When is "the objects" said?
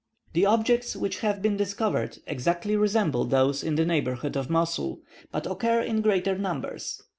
0.33-0.95